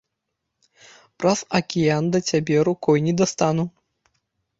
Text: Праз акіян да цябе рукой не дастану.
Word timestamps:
Праз 1.23 1.39
акіян 1.59 2.03
да 2.15 2.19
цябе 2.31 2.57
рукой 2.71 2.97
не 3.09 3.13
дастану. 3.21 3.67